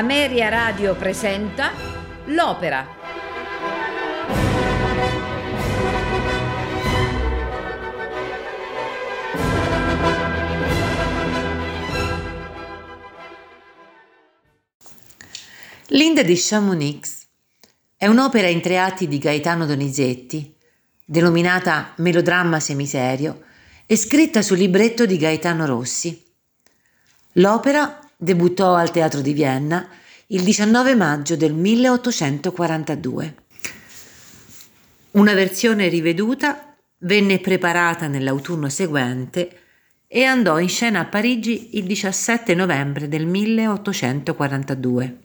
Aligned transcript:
Ameria 0.00 0.48
Radio 0.48 0.94
presenta 0.94 1.72
L'Opera. 2.28 2.86
Linda 15.88 16.22
di 16.22 16.34
Chamonix 16.34 17.26
è 17.94 18.06
un'opera 18.06 18.46
in 18.48 18.62
tre 18.62 18.78
atti 18.78 19.06
di 19.06 19.18
Gaetano 19.18 19.66
Donizetti, 19.66 20.56
denominata 21.04 21.92
Melodramma 21.96 22.58
semiserio 22.58 23.42
e 23.84 23.96
scritta 23.96 24.40
sul 24.40 24.56
libretto 24.56 25.04
di 25.04 25.18
Gaetano 25.18 25.66
Rossi. 25.66 26.24
L'opera 27.32 28.00
debuttò 28.20 28.74
al 28.74 28.90
Teatro 28.90 29.22
di 29.22 29.32
Vienna 29.32 29.88
il 30.26 30.42
19 30.42 30.94
maggio 30.94 31.36
del 31.36 31.54
1842. 31.54 33.34
Una 35.12 35.32
versione 35.32 35.88
riveduta 35.88 36.76
venne 36.98 37.40
preparata 37.40 38.06
nell'autunno 38.08 38.68
seguente 38.68 39.58
e 40.06 40.24
andò 40.24 40.58
in 40.58 40.68
scena 40.68 41.00
a 41.00 41.06
Parigi 41.06 41.78
il 41.78 41.84
17 41.84 42.54
novembre 42.54 43.08
del 43.08 43.26
1842. 43.26 45.18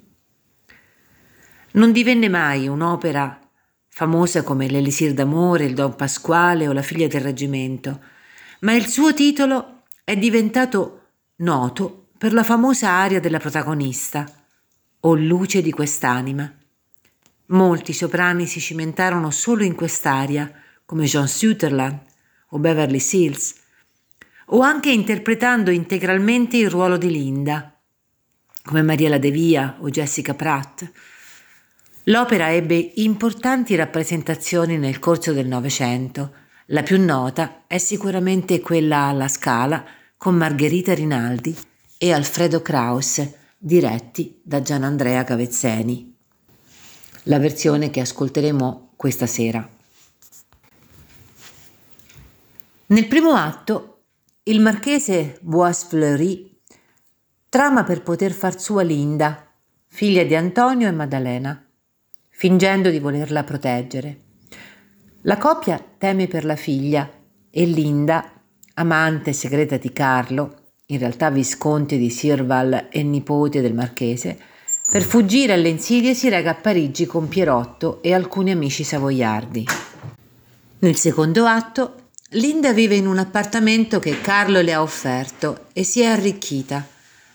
Non 1.74 1.92
divenne 1.92 2.30
mai 2.30 2.70
un'opera 2.70 3.42
famosa 3.90 4.42
come 4.44 4.68
l'Elisir 4.68 5.14
d'amore, 5.14 5.66
il 5.66 5.74
Don 5.74 5.96
Pasquale 5.96 6.70
o 6.70 6.72
la 6.72 6.82
figlia 6.82 7.08
del 7.08 7.22
reggimento, 7.22 8.02
ma 8.62 8.74
il 8.74 8.88
suo 8.88 9.14
titolo 9.14 9.84
è 10.04 10.16
diventato 10.16 11.02
noto 11.38 12.05
per 12.26 12.34
la 12.34 12.44
famosa 12.44 12.90
aria 12.90 13.20
della 13.20 13.38
protagonista, 13.38 14.26
O 15.02 15.14
luce 15.14 15.62
di 15.62 15.70
quest'anima. 15.70 16.52
Molti 17.50 17.94
soprani 17.94 18.48
si 18.48 18.60
cimentarono 18.60 19.30
solo 19.30 19.64
in 19.64 19.76
quest'aria, 19.76 20.52
come 20.86 21.06
John 21.06 21.28
Sutherland 21.28 22.00
o 22.50 22.58
Beverly 22.58 22.98
Seals, 22.98 23.54
o 24.48 24.62
anche 24.62 24.90
interpretando 24.90 25.70
integralmente 25.70 26.58
il 26.58 26.68
ruolo 26.68 26.98
di 26.98 27.12
Linda, 27.12 27.80
come 28.64 28.82
Mariela 28.82 29.20
De 29.20 29.30
Via 29.30 29.78
o 29.82 29.92
Jessica 29.92 30.34
Pratt. 30.34 30.92
L'opera 32.06 32.52
ebbe 32.52 32.94
importanti 32.96 33.76
rappresentazioni 33.76 34.80
nel 34.80 34.98
corso 34.98 35.32
del 35.32 35.46
Novecento. 35.46 36.34
La 36.70 36.82
più 36.82 37.00
nota 37.00 37.66
è 37.68 37.78
sicuramente 37.78 38.62
quella 38.62 39.02
alla 39.02 39.28
Scala 39.28 39.86
con 40.18 40.34
Margherita 40.34 40.96
Rinaldi 40.96 41.74
e 41.98 42.12
Alfredo 42.12 42.62
Kraus, 42.62 43.22
diretti 43.58 44.40
da 44.44 44.62
Gianandrea 44.62 45.24
Gavezzeni. 45.24 46.16
La 47.24 47.40
versione 47.40 47.90
che 47.90 48.02
ascolteremo 48.02 48.94
questa 48.96 49.26
sera. 49.26 49.68
Nel 52.88 53.08
primo 53.08 53.32
atto, 53.32 54.04
il 54.44 54.62
marchese 54.62 55.40
Bois-Fleury 55.42 56.60
trama 57.50 57.84
per 57.84 58.04
poter 58.04 58.32
far 58.32 58.60
sua 58.60 58.84
Linda, 58.84 59.52
figlia 59.88 60.24
di 60.24 60.36
Antonio 60.36 60.88
e 60.88 60.92
Maddalena, 60.92 61.66
fingendo 62.30 62.90
di 62.90 63.00
volerla 63.00 63.44
proteggere. 63.44 64.20
La 65.22 65.38
coppia 65.38 65.84
teme 65.98 66.28
per 66.28 66.46
la 66.46 66.56
figlia 66.58 67.10
e 67.50 67.66
Linda, 67.66 68.30
amante 68.76 69.34
segreta 69.34 69.78
di 69.78 69.92
Carlo, 69.94 70.65
in 70.88 71.00
realtà 71.00 71.32
visconte 71.32 71.98
di 71.98 72.10
Sirval 72.10 72.90
e 72.92 73.02
nipote 73.02 73.62
del 73.62 73.74
marchese, 73.74 74.38
per 74.92 75.02
fuggire 75.02 75.54
alle 75.54 75.70
insidie 75.70 76.14
si 76.14 76.30
reca 76.30 76.52
a 76.52 76.56
Parigi 76.56 77.08
con 77.08 77.28
Pierotto 77.28 78.04
e 78.04 78.14
alcuni 78.14 78.52
amici 78.52 78.84
savoiardi. 78.84 79.66
Nel 80.80 80.96
secondo 80.96 81.46
atto, 81.46 82.10
Linda 82.30 82.72
vive 82.72 82.96
in 82.96 83.08
un 83.08 83.18
appartamento 83.18 84.00
che 84.00 84.22
Carlo 84.22 84.62
le 84.62 84.74
ha 84.74 84.82
offerto 84.82 85.68
e 85.74 85.84
si 85.84 86.02
è 86.02 86.06
arricchita, 86.06 86.88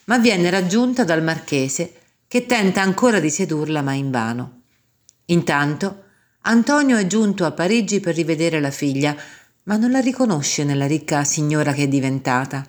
ma 0.04 0.18
viene 0.18 0.48
raggiunta 0.50 1.02
dal 1.02 1.22
marchese 1.22 1.94
che 2.28 2.46
tenta 2.46 2.82
ancora 2.82 3.18
di 3.18 3.30
sedurla 3.30 3.82
ma 3.82 3.94
invano. 3.94 4.60
Intanto, 5.26 6.04
Antonio 6.42 6.96
è 6.96 7.06
giunto 7.06 7.44
a 7.44 7.50
Parigi 7.50 7.98
per 7.98 8.14
rivedere 8.14 8.60
la 8.60 8.70
figlia, 8.70 9.16
ma 9.64 9.76
non 9.76 9.90
la 9.90 10.00
riconosce 10.00 10.62
nella 10.62 10.86
ricca 10.86 11.24
signora 11.24 11.72
che 11.72 11.84
è 11.84 11.88
diventata. 11.88 12.64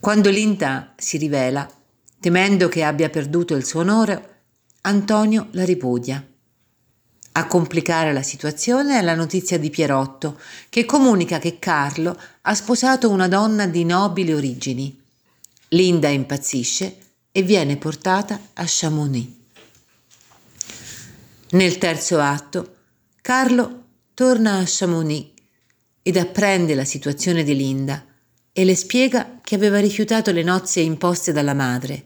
Quando 0.00 0.30
Linda 0.30 0.94
si 0.96 1.18
rivela, 1.18 1.70
temendo 2.18 2.68
che 2.68 2.82
abbia 2.82 3.10
perduto 3.10 3.54
il 3.54 3.66
suo 3.66 3.80
onore, 3.80 4.44
Antonio 4.80 5.48
la 5.50 5.64
ripudia. 5.66 6.26
A 7.32 7.46
complicare 7.46 8.14
la 8.14 8.22
situazione 8.22 8.98
è 8.98 9.02
la 9.02 9.14
notizia 9.14 9.58
di 9.58 9.68
Pierotto, 9.68 10.40
che 10.70 10.86
comunica 10.86 11.38
che 11.38 11.58
Carlo 11.58 12.18
ha 12.40 12.54
sposato 12.54 13.10
una 13.10 13.28
donna 13.28 13.66
di 13.66 13.84
nobili 13.84 14.32
origini. 14.32 14.98
Linda 15.68 16.08
impazzisce 16.08 16.96
e 17.30 17.42
viene 17.42 17.76
portata 17.76 18.40
a 18.54 18.64
Chamonix. 18.66 19.28
Nel 21.50 21.76
terzo 21.76 22.18
atto, 22.18 22.76
Carlo 23.20 23.82
torna 24.14 24.60
a 24.60 24.64
Chamonix 24.64 25.28
ed 26.02 26.16
apprende 26.16 26.74
la 26.74 26.86
situazione 26.86 27.42
di 27.42 27.54
Linda 27.54 28.02
e 28.52 28.64
le 28.64 28.74
spiega 28.74 29.38
che 29.42 29.54
aveva 29.54 29.80
rifiutato 29.80 30.32
le 30.32 30.42
nozze 30.42 30.80
imposte 30.80 31.32
dalla 31.32 31.54
madre. 31.54 32.04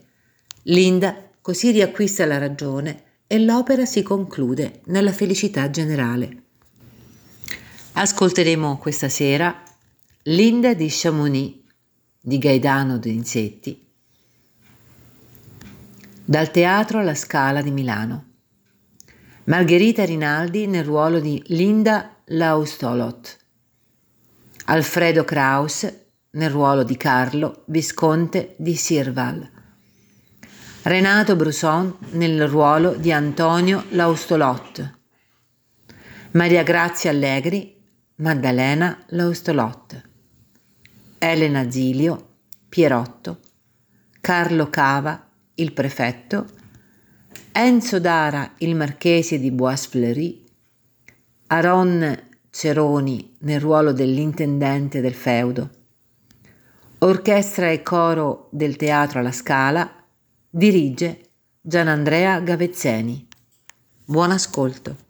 Linda 0.63 1.29
così 1.41 1.71
riacquista 1.71 2.25
la 2.25 2.37
ragione 2.37 3.03
e 3.27 3.39
l'opera 3.39 3.85
si 3.85 4.03
conclude 4.03 4.81
nella 4.85 5.11
felicità 5.11 5.69
generale. 5.69 6.43
Ascolteremo 7.93 8.77
questa 8.77 9.09
sera 9.09 9.63
Linda 10.23 10.73
di 10.73 10.87
Chamonix 10.89 11.57
di 12.19 12.37
Gaetano 12.37 12.97
Donizetti 12.97 13.85
dal 16.25 16.49
teatro 16.49 16.99
alla 16.99 17.13
Scala 17.13 17.61
di 17.61 17.69
Milano. 17.69 18.25
Margherita 19.43 20.03
Rinaldi 20.03 20.65
nel 20.65 20.83
ruolo 20.83 21.19
di 21.19 21.41
Linda 21.47 22.15
Laustolot. 22.25 23.37
Alfredo 24.65 25.23
Kraus 25.23 25.87
nel 26.35 26.49
ruolo 26.49 26.83
di 26.83 26.97
Carlo, 26.97 27.63
visconte 27.65 28.55
di 28.57 28.75
Sirval. 28.75 29.51
Renato 30.83 31.35
Brusson 31.35 31.97
nel 32.11 32.47
ruolo 32.47 32.93
di 32.95 33.11
Antonio 33.11 33.85
Laustolot. 33.89 34.99
Maria 36.31 36.63
Grazia 36.63 37.09
Allegri, 37.09 37.75
Maddalena 38.17 39.03
Laustolot. 39.07 40.09
Elena 41.17 41.71
Zilio, 41.71 42.35
Pierotto. 42.69 43.39
Carlo 44.21 44.69
Cava, 44.69 45.27
il 45.55 45.73
prefetto. 45.73 46.45
Enzo 47.51 47.99
Dara, 47.99 48.53
il 48.57 48.75
marchese 48.75 49.39
di 49.39 49.51
Bois-Fleury. 49.51 50.43
Aron 51.47 52.23
Ceroni 52.49 53.37
nel 53.39 53.59
ruolo 53.59 53.91
dell'intendente 53.91 55.01
del 55.01 55.13
feudo. 55.13 55.69
Orchestra 57.05 57.69
e 57.69 57.83
coro 57.83 58.47
del 58.49 58.77
Teatro 58.77 59.19
alla 59.19 59.31
Scala 59.31 59.87
dirige 60.49 61.19
Gianandrea 61.61 62.39
Gavezzeni. 62.39 63.27
Buon 64.05 64.31
ascolto. 64.31 65.04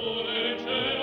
povere 0.00 0.97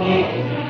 Amen. 0.00 0.69